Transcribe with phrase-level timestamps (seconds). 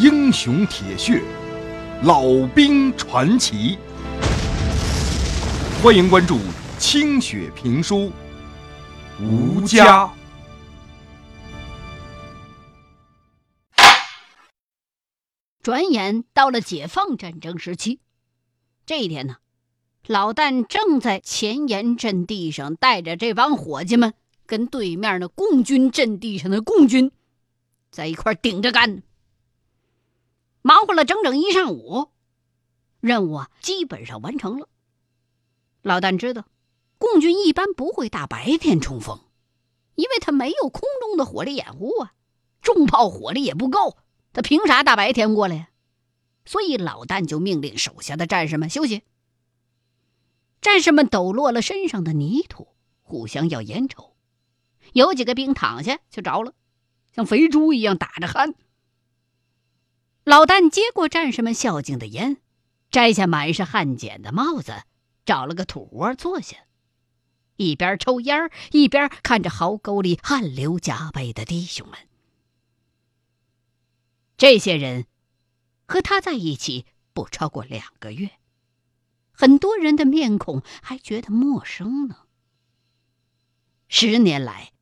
[0.00, 1.20] 英雄铁血，
[2.04, 2.22] 老
[2.54, 3.76] 兵传奇。
[5.82, 6.38] 欢迎关注
[6.78, 8.12] 清雪评书，
[9.20, 10.08] 吴家。
[15.60, 17.98] 转眼到了解放战争时期，
[18.86, 19.38] 这一天呢，
[20.06, 24.14] 老旦正在前沿阵地上带着这帮伙计们，
[24.46, 27.10] 跟对面的共军阵地上的共军
[27.90, 29.02] 在一块顶着干，
[30.68, 32.10] 忙活了整整一上午，
[33.00, 34.68] 任务啊基本上完成了。
[35.80, 36.44] 老旦知道，
[36.98, 39.18] 共军一般不会大白天冲锋，
[39.94, 42.12] 因为他没有空中的火力掩护啊，
[42.60, 43.96] 重炮火力也不够。
[44.34, 45.70] 他凭啥大白天过来呀？
[46.44, 49.04] 所以老旦就命令手下的战士们休息。
[50.60, 52.68] 战士们抖落了身上的泥土，
[53.00, 54.14] 互相要烟抽。
[54.92, 56.52] 有几个兵躺下就着了，
[57.14, 58.52] 像肥猪一样打着鼾。
[60.28, 62.36] 老旦接过战士们孝敬的烟，
[62.90, 64.82] 摘下满是汗碱的帽子，
[65.24, 66.58] 找了个土窝坐下，
[67.56, 71.98] 一边抽烟一边看着壕沟里汗流浃背的弟兄们。
[74.36, 75.06] 这些人
[75.86, 76.84] 和他在一起
[77.14, 78.32] 不超过两个月，
[79.32, 82.26] 很多人的面孔还觉得陌生呢。
[83.88, 84.74] 十年来，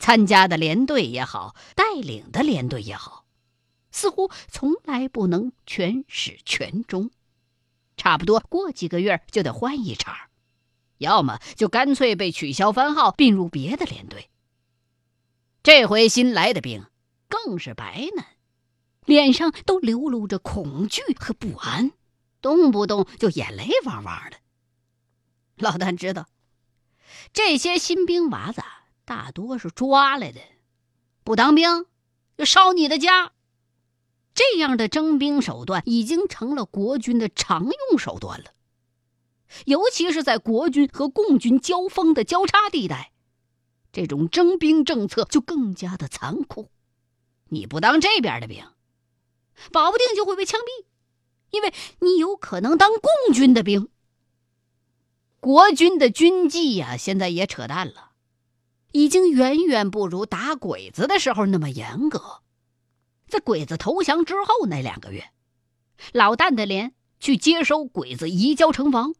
[0.00, 3.24] 参加的连队也好，带领的连队也好，
[3.90, 7.10] 似乎从来不能全始全终，
[7.96, 10.28] 差不多过几个月就得换一茬，
[10.98, 14.30] 要么就干脆被取消番号，并入别的连队。
[15.62, 16.86] 这回新来的兵
[17.28, 18.24] 更是白嫩。
[19.06, 21.90] 脸上都流露着恐惧和不安，
[22.40, 24.36] 动不动就眼泪汪汪的。
[25.56, 26.28] 老旦知道，
[27.32, 28.62] 这些新兵娃子
[29.04, 30.40] 大多是抓来的，
[31.24, 31.86] 不当兵
[32.36, 33.32] 就烧你的家。
[34.40, 38.54] 这样的征兵手段已经成了国军的常用手段了，
[39.66, 43.12] 尤其是在国军和共军交锋的交叉地带，
[43.92, 46.70] 这种征兵政策就更加的残酷。
[47.50, 48.64] 你不当这边的兵。
[49.70, 50.86] 保不定就会被枪毙，
[51.50, 53.90] 因为你有可能当共军的兵。
[55.38, 58.12] 国军的军纪呀，现在也扯淡了，
[58.92, 62.40] 已经远远不如打鬼子的时候那么严格。
[63.30, 65.30] 在鬼子投降之后那两个月，
[66.12, 69.14] 老旦的连去接收鬼子移交城防，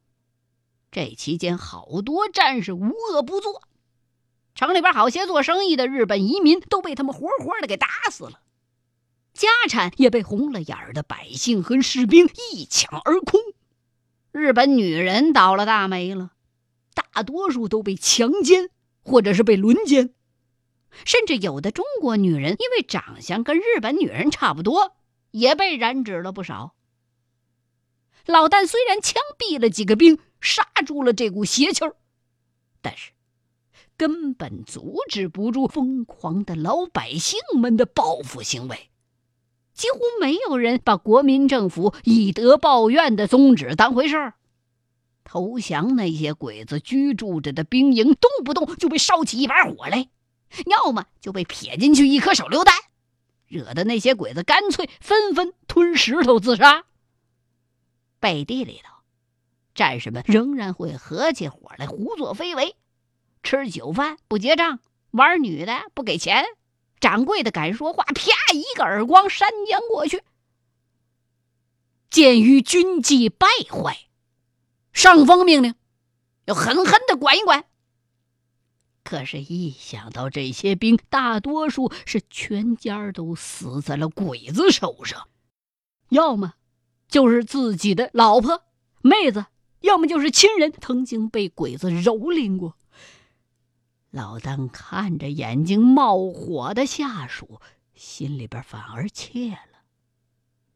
[0.91, 3.63] 这期间好多战士无恶不作，
[4.55, 8.41] 城里边好些做生意的日本移民都被他们活活的给打死了。
[9.33, 13.41] 家产也被红了眼儿的百姓和士兵一抢而空，
[14.33, 16.33] 日本女人倒了大霉了，
[16.95, 18.71] 大多数都被强奸
[19.03, 20.13] 或者是被轮奸，
[21.05, 24.97] 甚至有的中国女人因为长相跟日本女人差不多，
[25.31, 26.75] 也被染指了不少。
[28.27, 31.97] 老旦虽然枪毙了几个兵，刹住了这股邪气儿，
[32.83, 33.13] 但是
[33.97, 38.91] 根本阻止不住疯狂的老百姓们的报复行为。
[39.75, 44.35] 几乎没有人把国民政府以德报怨的宗旨当回事儿。
[45.25, 50.09] 投降那些鬼子居住着的兵营，动不动就被烧起一把火来，
[50.67, 52.75] 要么就被撇进去一颗手榴弹，
[53.47, 56.85] 惹得那些鬼子干脆纷纷吞石头自杀。
[58.19, 58.93] 背地里头，
[59.75, 62.77] 战士们仍然会合起伙来胡作非为，
[63.43, 64.81] 吃酒饭不结账，
[65.13, 66.45] 玩女的不给钱。
[67.01, 70.23] 掌柜的敢说话，啪一个耳光扇将过去。
[72.11, 73.97] 鉴于军纪败坏，
[74.93, 75.75] 上峰命令
[76.45, 77.65] 要狠狠的管一管。
[79.11, 85.27] 可是，一想到这些兵大多数是全家都死在了鬼子手上，
[86.11, 86.55] 要么
[87.09, 88.63] 就是自己的老婆、
[89.03, 89.47] 妹子，
[89.81, 92.77] 要么就是亲人曾经被鬼子蹂躏过。
[94.13, 97.61] 老丹看着眼睛冒火的下属，
[97.93, 99.83] 心里边反而怯了。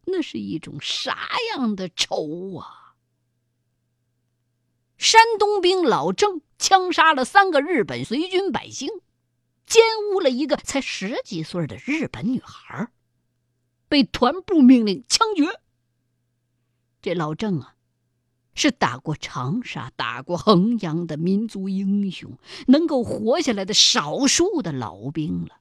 [0.06, 1.16] 那是一种啥
[1.54, 2.83] 样的仇啊！
[5.04, 8.88] 山东兵老郑枪杀了三个日本随军百姓，
[9.66, 12.88] 奸污了一个才十几岁的日本女孩，
[13.86, 15.60] 被团部命令枪决。
[17.02, 17.74] 这老郑啊！
[18.54, 25.60] 是打过长沙、打过衡阳的民族英雄，能够活下来的少数的老兵了。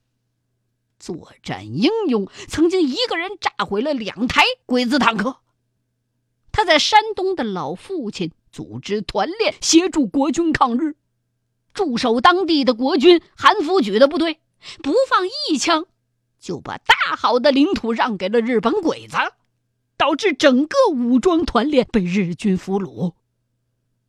[0.98, 5.40] 作战英勇，曾经一个人炸毁了两台鬼子坦克。
[6.50, 10.94] 他在山东的老父亲组织团练，协助国军抗日，
[11.72, 14.38] 驻守当地的国军韩福举的部队，
[14.80, 15.86] 不放一枪，
[16.38, 19.16] 就把大好的领土让给了日本鬼子，
[19.96, 23.14] 导致整个武装团练被日军俘虏。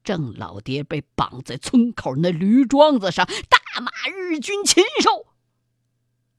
[0.04, 5.26] 郑老爹被绑在村口那驴桩子上，大骂日军禽兽。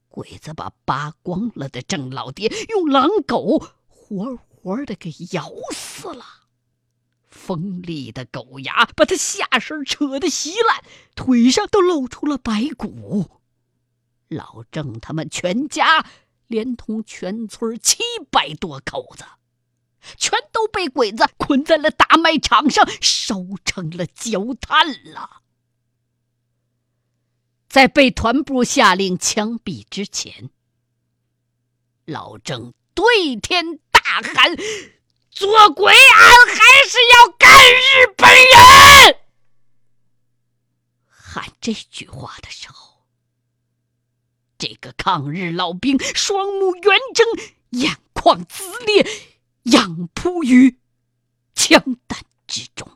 [0.08, 6.24] 鬼子把扒光了的郑老爹用狼狗活活的给咬死了，
[7.36, 10.82] 锋利的狗牙把他下身扯得稀烂，
[11.14, 13.42] 腿上都露出了白骨。
[14.28, 16.04] 老郑他们全家，
[16.48, 19.24] 连同全村七百多口子，
[20.16, 25.42] 全都被鬼子捆在了大卖场上，烧成了焦炭了。
[27.68, 30.50] 在被团部下令枪毙之前，
[32.06, 34.56] 老郑对天大喊
[35.36, 39.18] ：“做鬼，俺还是要干日本人！”
[41.06, 43.02] 喊这句话的时候，
[44.56, 47.26] 这个抗日老兵双目圆睁，
[47.72, 49.06] 眼眶眦裂，
[49.64, 50.78] 仰扑于
[51.54, 52.88] 枪弹之中。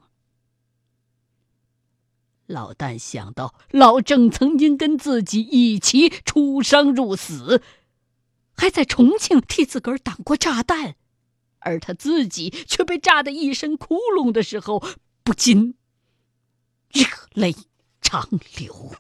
[2.46, 7.62] 老旦想到老郑曾经跟自己一起出生入死，
[8.56, 10.96] 还在重庆替自个儿挡过炸弹，
[11.60, 14.82] 而他自己却被炸得一身窟窿的时候，
[15.22, 15.76] 不禁
[16.92, 17.04] 热
[17.34, 17.54] 泪
[18.00, 18.28] 长
[18.58, 18.92] 流。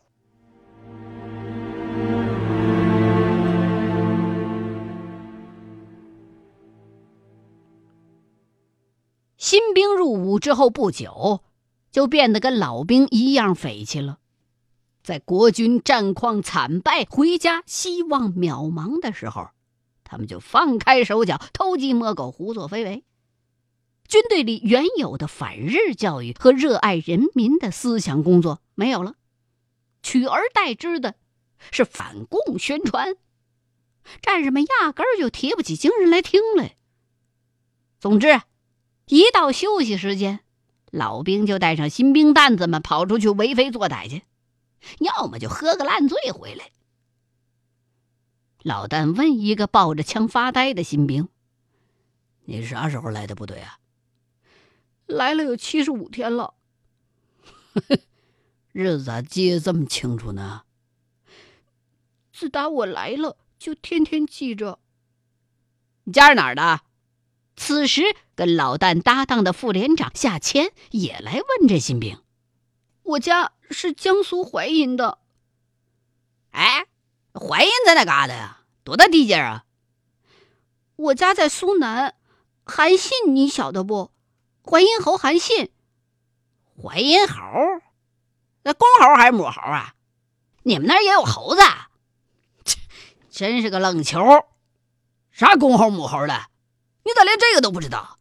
[9.36, 11.42] 新兵入伍之后不久。
[11.92, 14.20] 就变得跟老兵一样匪气了，
[15.02, 19.48] 在国军战况惨败、回家希望渺茫的时候，
[20.10, 23.04] 他们就放开手脚，偷鸡摸狗、胡作非为。
[24.08, 29.14] 军队里原有的反日教育和热爱人民的思想工作没有了，
[30.02, 31.14] 取而代之的
[31.70, 33.14] 是反共宣传。
[34.20, 36.74] 战士们压根儿就提不起精神来听来。
[38.00, 38.40] 总之，
[39.06, 40.40] 一到休息时间。
[40.90, 44.22] 老兵就带上新兵蛋子们跑出去为非作歹去，
[44.98, 46.72] 要么就喝个烂醉回来。
[48.62, 51.28] 老旦问一个抱着枪发呆的新兵
[52.44, 53.78] ：“你啥时候来的部队啊
[55.06, 56.54] ？”“来了有七十五天了。
[58.72, 60.62] ”“日子咋记得这么清楚呢
[62.32, 64.78] ？”“自打我来了，就天天记着。
[66.04, 66.82] ”“你家是哪儿的？”
[67.56, 68.02] 此时，
[68.34, 72.22] 跟老旦搭档的副连长夏谦也来问这新兵
[73.02, 75.18] ：“我家是江苏淮阴的。
[76.52, 76.86] ”“哎，
[77.34, 78.58] 淮阴在哪嘎达呀？
[78.82, 79.64] 多大地界啊
[80.96, 82.14] ？”“我家在苏南，
[82.64, 84.10] 韩信你晓得不？
[84.64, 85.70] 淮阴侯韩信。
[86.82, 87.34] ”“淮阴侯？
[88.62, 89.94] 那公猴还是母猴啊？
[90.62, 91.62] 你们那儿也有猴子？
[92.64, 92.78] 切，
[93.30, 94.20] 真是个愣球！
[95.30, 96.46] 啥公猴母猴的？”
[97.04, 98.18] 你咋连这个都不知道？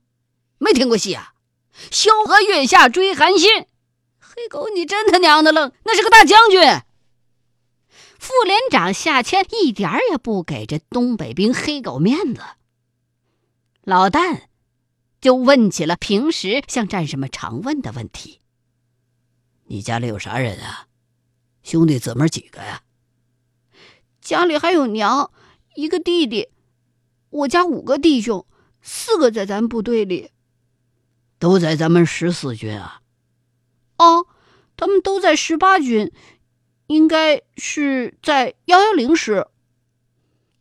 [0.58, 1.34] 没听过戏啊？
[1.92, 3.68] 萧何月下追韩信，
[4.20, 5.72] 黑狗，你真他娘的愣！
[5.84, 6.62] 那是个大将军。
[8.20, 12.42] 副连长夏谦一点儿也不给这东北兵黑狗面子。
[13.82, 14.42] 老旦
[15.22, 18.42] 就问起了平时向战士们常问的问题
[19.66, 20.88] ：“你家里有啥人啊？
[21.64, 22.84] 兄弟姊妹几个呀？”
[24.22, 25.32] 家里还有娘，
[25.76, 26.50] 一个弟弟。
[27.30, 28.46] 我家五个弟兄。
[28.82, 30.32] 四个在咱部队里，
[31.38, 33.02] 都在咱们十四军啊。
[33.98, 34.26] 哦，
[34.78, 36.14] 他们都在十八军，
[36.90, 39.46] 应该是在幺幺零师。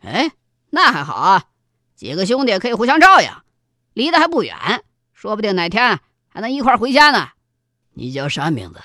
[0.00, 0.30] 哎，
[0.68, 1.46] 那还好啊，
[1.96, 3.30] 几个兄弟可以互相照应，
[3.94, 7.30] 离得还不远，说不定哪天还能一块回家呢。
[7.94, 8.80] 你叫啥名字？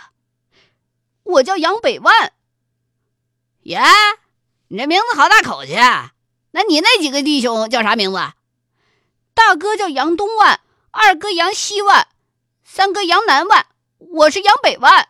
[1.24, 2.32] 我叫杨北万。
[3.64, 3.82] 耶，
[4.70, 6.14] 你这名字好大口气啊！
[6.52, 8.20] 那你那几个弟兄叫啥名字？
[9.34, 12.08] 大哥叫杨东万，二哥杨西万，
[12.64, 13.66] 三哥杨南万，
[13.98, 15.10] 我是杨北万。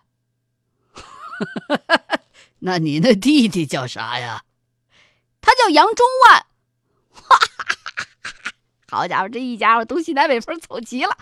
[2.65, 4.45] 那你那弟弟叫啥呀？
[5.41, 6.45] 他叫杨中万。
[7.11, 7.65] 哇哈
[8.23, 8.53] 哈
[8.87, 11.17] 好家伙，这一家伙东西南北风凑齐了，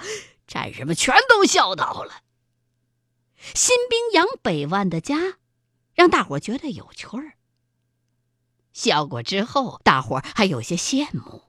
[0.46, 2.22] 战士们全都笑倒了。
[3.56, 5.38] 新兵杨北万的家，
[5.96, 7.34] 让大伙觉得有趣儿。
[8.72, 11.46] 笑过之后，大伙还有些羡慕。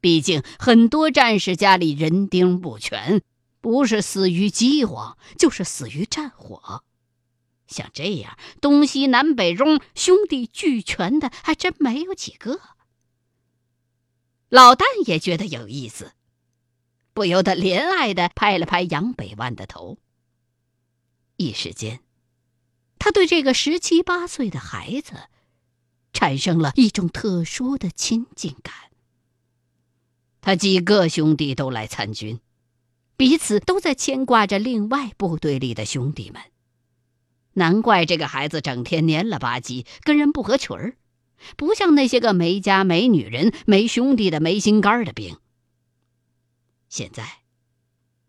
[0.00, 3.22] 毕竟，很多战士家里人丁不全，
[3.60, 6.82] 不是死于饥荒，就是死于战火。
[7.72, 12.60] 像这样东西南北中兄弟俱全的，还真没有几个。
[14.48, 16.12] 老旦也觉得有意思，
[17.14, 19.98] 不由得怜爱的拍了拍杨百万的头。
[21.36, 22.00] 一时间，
[22.98, 25.14] 他对这个十七八岁的孩子
[26.12, 28.74] 产生了一种特殊的亲近感。
[30.42, 32.38] 他几个兄弟都来参军，
[33.16, 36.51] 彼此都在牵挂着另外部队里的兄弟们。
[37.54, 40.96] 难怪这个孩子整天蔫了吧唧，跟人不合群儿，
[41.56, 45.38] 不像那些个没家没女人、没兄弟的没心肝的兵。
[46.88, 47.42] 现在，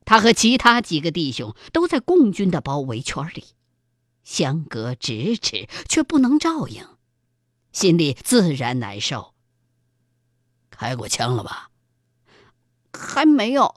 [0.06, 3.46] 他和其他几个弟兄都在共军的包围圈里，
[4.24, 6.86] 相隔咫尺却不能照应，
[7.72, 9.34] 心里自然难受。
[10.70, 11.70] 开过枪了吧？
[12.92, 13.76] 还没有，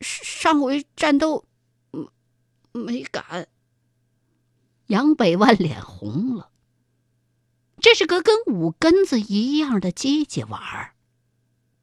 [0.00, 1.44] 上回战斗，
[2.72, 3.48] 没敢。
[4.92, 6.50] 杨百万脸红了。
[7.80, 10.94] 这是个跟五根子一样的机器娃儿，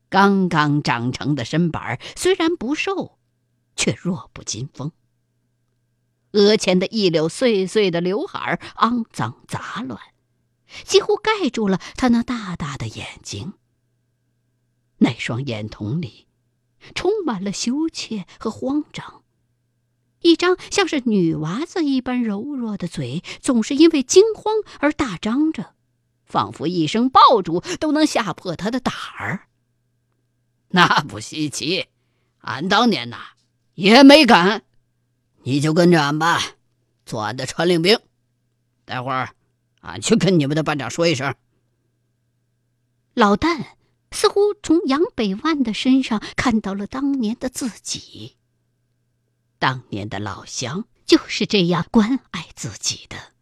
[0.10, 3.18] 刚刚长成的身板虽然不瘦，
[3.76, 4.92] 却弱不禁风。
[6.34, 10.00] 额前的一绺碎碎的刘海肮脏杂乱，
[10.84, 13.54] 几乎盖住了他那大大的眼睛。
[15.00, 16.28] 那双眼瞳里。
[16.96, 19.19] 充满了羞怯和慌张，
[20.22, 25.74] 一张像是女娃子一般柔弱的嘴，总是因为惊慌而大张着，
[26.26, 29.48] 仿佛一声爆竹都能吓破他的胆儿。
[30.70, 31.88] 那不稀奇，
[32.40, 33.18] 俺当年呐
[33.76, 34.64] 也没敢。
[35.44, 36.42] 你就跟着俺吧，
[37.06, 38.00] 做俺的传令兵。
[38.86, 39.36] 待会儿，
[39.82, 41.34] 俺去跟你们的班长说一声。
[43.14, 43.66] 老旦。
[44.12, 48.38] 似乎从杨百万的身上看到了当年的自己。
[49.60, 53.34] 当年的老乡就是这样关爱自己的。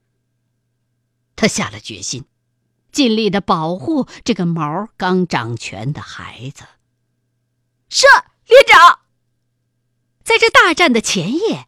[1.36, 2.26] 他下了决心，
[2.92, 6.66] 尽力的保护这个毛刚长全的孩子。
[7.90, 8.06] 是
[8.48, 9.00] 连长，
[10.24, 11.68] 在这大战的前夜，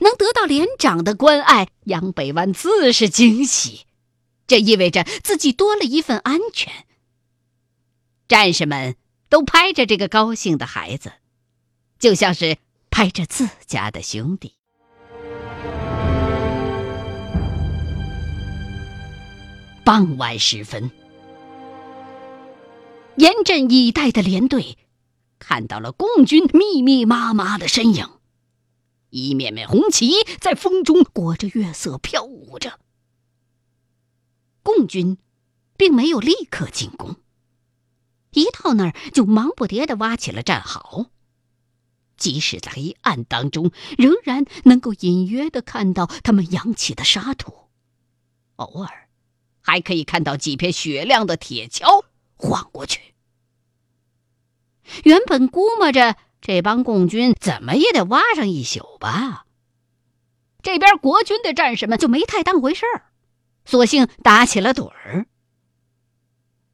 [0.00, 3.86] 能得到连长的关爱，杨北湾自是惊喜。
[4.46, 6.86] 这意味着自己多了一份安全。
[8.26, 8.96] 战士们
[9.28, 11.12] 都拍着这个高兴的孩子，
[11.98, 12.58] 就像是
[12.96, 14.54] 拍着自家的兄弟。
[19.84, 20.92] 傍晚时分，
[23.16, 24.78] 严阵以待的连队
[25.40, 28.08] 看到了共军密密麻麻的身影，
[29.10, 32.78] 一面面红旗在风中裹着月色飘舞着。
[34.62, 35.18] 共军
[35.76, 37.16] 并没有立刻进攻。
[38.30, 41.10] 一到那儿，就忙不迭地挖起了战壕。
[42.16, 47.68] 即使在黑暗当中，仍然能够隐约的看到他们扬起的沙土，
[48.56, 49.08] 偶尔
[49.60, 52.04] 还可以看到几片雪亮的铁锹
[52.36, 53.14] 晃过去。
[55.04, 59.46] 原本估摸着这帮共军怎么也得挖上一宿吧，
[60.62, 63.10] 这边国军的战士们就没太当回事儿，
[63.64, 65.26] 索性打起了盹儿。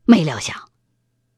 [0.05, 0.71] 没料想。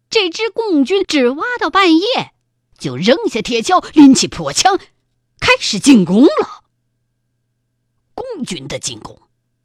[0.09, 2.35] 这支共军只挖到半夜，
[2.83, 4.77] 就扔下铁锹，拎起破枪，
[5.39, 6.65] 开始进攻了。
[8.13, 9.21] 共军的进攻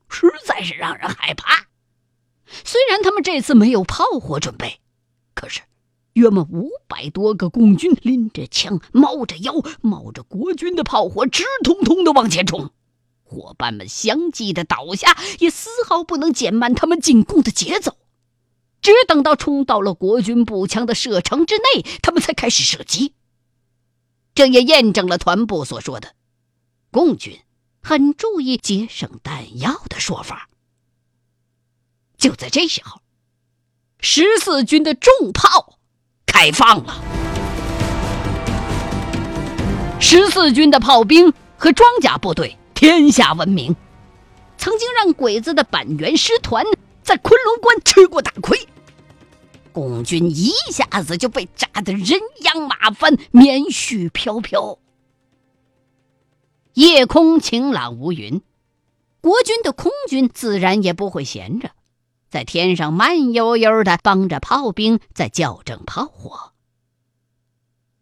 [0.08, 1.66] 实在是让人害怕。
[2.64, 4.80] 虽然他们这次没有炮火准备，
[5.34, 5.62] 可是
[6.14, 12.72] 约莫五百多个共军拎着枪，猫着腰，冒着国军的炮火，直通通的往前冲。
[13.24, 17.98] 伙伴们相继的倒下，也丝毫不能减慢他们进攻的节奏。
[18.82, 23.14] 只等到冲到了国军步枪的射程之内，他们才开始射击。
[24.34, 26.14] 这也验证了团部所说的
[26.92, 27.40] “共军
[27.82, 30.48] 很注意节省弹药”的说法。
[32.18, 33.02] 就在这时候，
[34.00, 35.78] 十四军的重炮
[36.26, 37.02] 开放了。
[40.00, 43.76] 十四军的炮兵和装甲部队天下闻名，
[44.58, 46.64] 曾经让鬼子的板垣师团。
[47.08, 48.68] 在昆仑关吃过大亏，
[49.72, 54.78] 共军一下子就被炸得人仰马翻、棉絮飘飘。
[56.74, 58.42] 夜空晴朗无云，
[59.22, 61.72] 国军的空军自然也不会闲着，
[62.30, 66.52] 在天上慢悠悠的帮着炮兵在校正炮火。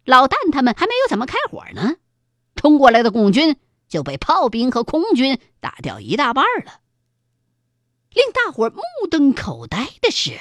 [0.04, 1.98] 老旦他们还没有怎么开火呢，
[2.56, 3.56] 冲过来的共军
[3.88, 6.80] 就被炮兵和空军打掉一大半了。
[8.16, 10.40] 令大伙目瞪口呆的是，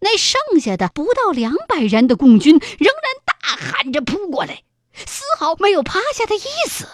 [0.00, 6.86] 那剩下的不到两百人的共军仍然大喊着扑过来，丝毫没有趴下的意思。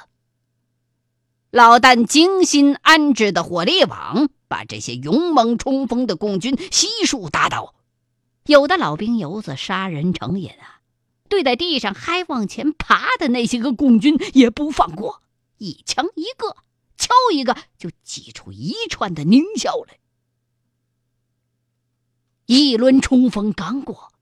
[1.51, 7.75] 老旦精心安置的火力网把这些勇猛冲锋的共军悉数打倒，
[8.47, 10.81] 有的老兵油子杀人成瘾啊，
[11.29, 15.23] 对在地上还往前爬的那些个共军也不放过，
[15.59, 16.57] 一枪一个。
[17.03, 19.99] 敲一个，就挤出一串的狞笑来。
[22.47, 24.13] 一轮冲锋刚过，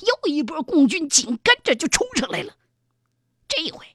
[0.00, 2.56] 又一波共军紧跟着就冲上来了。
[3.46, 3.94] 这回，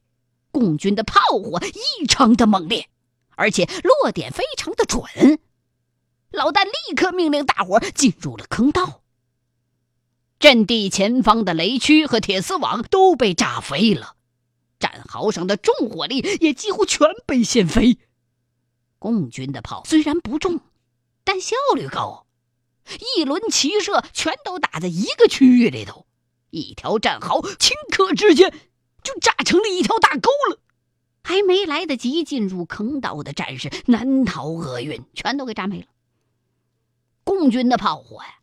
[0.49, 1.59] 共军的炮火
[1.99, 2.89] 异常的猛烈，
[3.35, 5.39] 而且落点非常的准。
[6.31, 9.01] 老旦立刻命令大伙进入了坑道。
[10.39, 14.15] 阵地前方的雷区和铁丝网都被炸飞了，
[14.83, 17.97] 战壕上的重火力也几乎全被掀飞。
[18.99, 20.59] 共军的炮虽然不重，
[21.23, 22.27] 但效率高，
[23.15, 26.05] 一轮齐射全都打在一个区域里头，
[26.49, 28.53] 一条战壕顷刻之间
[29.01, 30.59] 就炸成了一条大沟了。
[31.23, 35.87] 还没来得及进入坑道的战士难逃厄运，全都给炸没了。
[37.23, 38.39] 共军的炮火呀！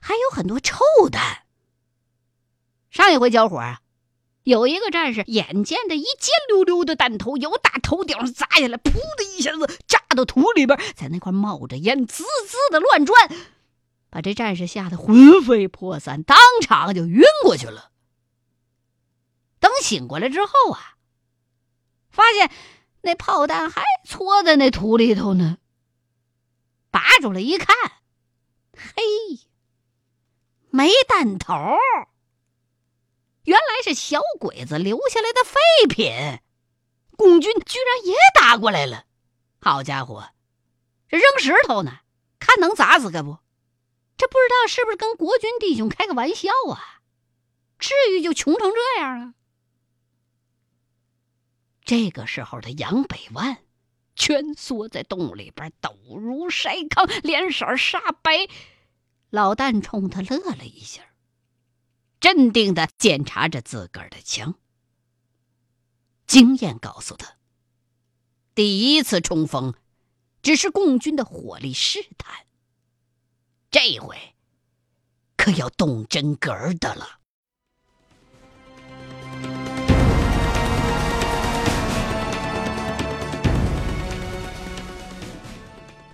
[0.00, 0.78] 还有很多臭
[1.10, 1.42] 弹。
[2.90, 3.80] 上一回交火啊，
[4.44, 13.30] 有一个战士眼见的一尖溜溜的弹头由大头顶上砸下来，噗的一下子炸到土里边，在那块冒着烟，滋滋的乱转，
[14.10, 17.90] 把这战士吓得魂飞魄散，当场就晕过去了。
[19.58, 20.96] 等醒过来之后啊，
[22.10, 22.50] 发现
[23.00, 25.56] 那炮弹还搓在那土里头呢，
[26.90, 27.74] 拔出来一看，
[28.74, 29.02] 嘿。
[30.70, 31.54] 没弹头，
[33.44, 36.40] 原来是小鬼子留下来的废品。
[37.16, 39.04] 共军居然也打过来了，
[39.60, 40.30] 好家伙，
[41.08, 42.00] 这扔石头呢，
[42.38, 43.38] 看能砸死个不？
[44.16, 47.00] 这不知道是不是跟国军弟兄开个玩笑啊？
[47.78, 49.34] 至于就穷成这样啊？
[51.84, 53.58] 这个时候的杨百万
[54.16, 58.48] 蜷缩在洞里边，抖如筛糠，脸色煞白。
[59.30, 61.02] 老旦冲他乐了一下，
[62.24, 64.54] 镇定的检查着自个儿的枪。
[66.26, 67.34] 经验告诉他，
[68.54, 69.74] 第一次冲锋
[70.40, 72.46] 只是共军的火力试探，
[73.70, 74.16] 这回
[75.36, 76.50] 可要动真格
[76.80, 77.20] 的了。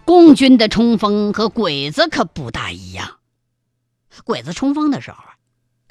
[0.04, 3.20] 共军的冲锋和鬼子可不大一样。
[4.24, 5.22] 鬼子冲锋的时候，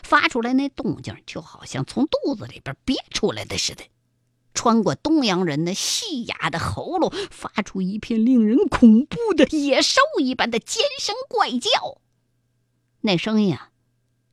[0.10, 3.84] 发出来那动静就好像从肚子里边憋出来的似的，
[4.56, 12.02] 穿过东洋人那细哑的喉咙，发出一片令人恐怖的野兽一般的尖声怪叫。
[13.02, 13.69] 那声音啊，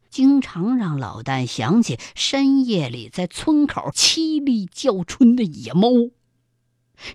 [0.09, 5.91] 经常让老旦想起深夜里在村口凄厉叫春的野猫。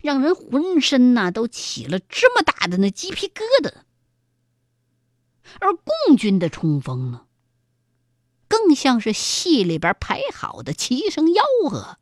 [0.03, 3.73] 让人浑身呐都起了这么大的那鸡皮疙瘩。
[5.59, 7.25] 而共军的冲锋呢，
[8.51, 11.97] 更像是戏里边排好的齐声吆喝，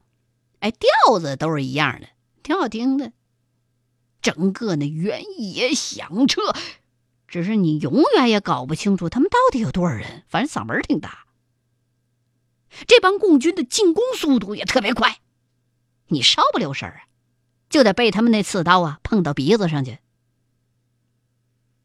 [0.62, 2.08] 哎，调子都是一样的，
[2.42, 3.14] 挺好听的。
[4.20, 6.42] 整个那原野响彻，
[7.28, 11.28] 只是你永远也搞不清楚他们到底有多少人，反正嗓门挺大。
[12.88, 15.20] 这帮共军的进攻速度也特别快，
[16.08, 17.02] 你稍不留神啊。
[17.70, 20.00] 就得被他们那刺刀啊碰到鼻子上去。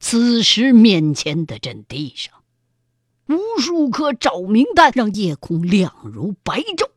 [0.00, 2.43] 此时面前的阵地上，
[3.28, 6.90] 无数颗照明弹让夜空亮如白昼。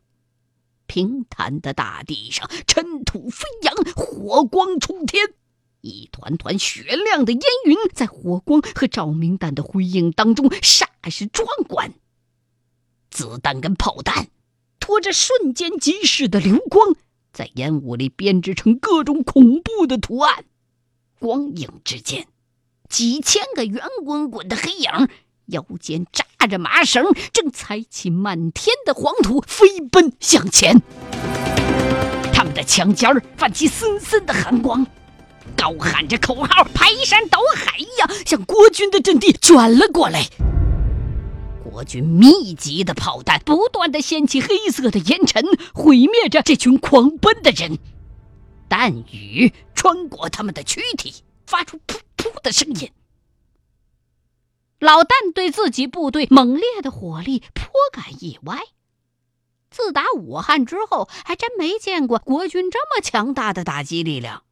[0.86, 5.34] 平坦的大地上，尘土飞扬，火光冲天，
[5.80, 11.92] 一团团雪亮的烟云在火光和照明弹的辉映当中煞是壮观。
[13.10, 14.28] 子弹跟炮弹
[14.80, 16.94] 拖着瞬间即逝的流光。
[17.32, 20.44] 在烟雾里编织成各种恐怖的图案，
[21.20, 22.26] 光影之间，
[22.88, 24.90] 几千个圆滚滚的黑影，
[25.48, 30.80] 腰间扎着麻绳，正踩起满天的黄土飞奔向前。
[32.32, 34.86] 他们的枪尖泛起森森的寒光，
[35.56, 40.24] 高喊着口号，排山倒海一样向国军的阵地卷了过来。
[41.64, 47.78] 国军密集的炮弹不断的掀起黑色的烟尘，毁灭着这群狂奔的人。
[48.68, 51.14] 弹雨穿过他们的躯体，
[51.46, 52.90] 发出噗噗的声音。
[54.78, 58.60] 老旦对自己部队猛烈的火力颇感意外。
[59.70, 64.44] 自打武汉之后，还真没见过国军这么强大的打击力量。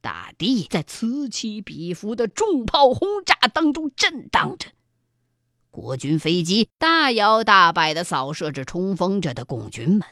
[0.00, 4.70] 大地在此起彼伏的重炮轰炸当中震荡着。
[5.70, 10.02] 国军飞机大摇大摆地扫射着冲锋着的共军们，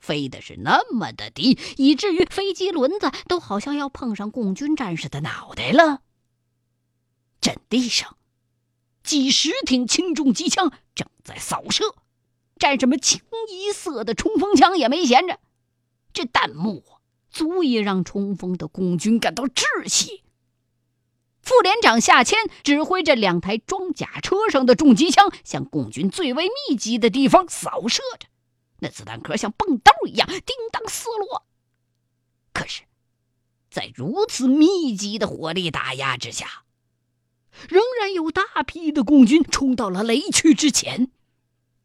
[0.00, 6.00] 飞的是那么的低，以至于飞机轮子都好像要碰上共军战士的脑袋了。
[7.42, 8.16] 阵地上，
[9.02, 11.96] 几十挺轻重机枪正在扫射，
[12.56, 15.40] 战士们清一色的冲锋枪也没闲着，
[16.12, 16.84] 这弹幕
[17.28, 20.22] 足以让冲锋的共军感到窒息。
[21.40, 28.28] 副连长夏谦指挥着两台装甲车上的重机枪，向共军最为密集的地方扫射着。
[28.78, 31.44] 那子弹壳像蹦豆一样叮当四落。
[32.52, 32.82] 可是，
[33.70, 36.61] 在如此密集的火力打压之下，
[37.68, 41.10] 仍然有大批的共军冲到了雷区之前。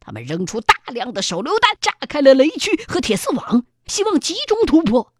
[0.00, 5.12] 他们扔出大量的手榴弹，炸开了雷区和铁丝网，希望集中突破。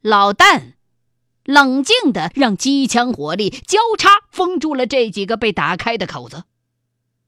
[0.00, 0.74] 老旦
[1.44, 6.44] 冷静地让机枪火力交叉封住了这几个被打开的口子。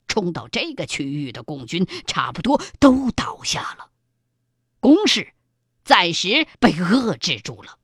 [0.09, 3.91] 冲到这个区域的共军差不多都倒下了，
[4.79, 5.33] 攻势
[5.85, 7.79] 暂时被遏制住了。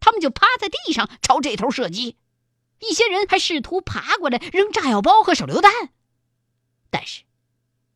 [0.00, 2.16] 他们就趴在地上朝这头射击，
[2.80, 5.72] 一些人还试图爬过来扔炸药包和手榴弹，
[6.90, 7.22] 但是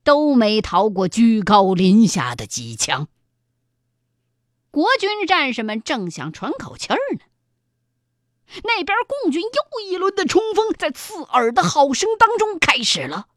[0.05, 3.09] 都没逃过居高临下的机枪。
[4.71, 7.21] 国军战士们正想喘口气儿呢。
[8.64, 13.29] 那边共军又一轮的冲锋在刺耳的号声当中开始了，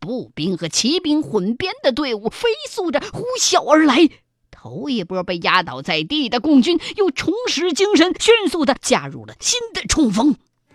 [0.00, 4.08] 步兵和骑兵混编的队伍飞速着呼啸而来。
[4.50, 10.36] 头一波被压倒在地的共军又重拾精神，迅速的加入了新的冲锋。